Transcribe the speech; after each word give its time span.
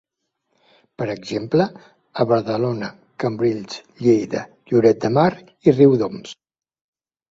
Per 1.01 1.07
exemple, 1.15 1.67
a 2.23 2.27
Badalona, 2.33 2.91
Cambrils, 3.27 3.79
Lleida, 4.03 4.45
Lloret 4.75 5.07
de 5.09 5.17
Mar 5.23 5.31
i 5.41 5.81
Riudoms. 5.81 6.39